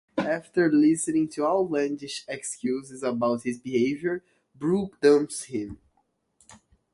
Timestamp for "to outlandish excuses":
1.33-3.03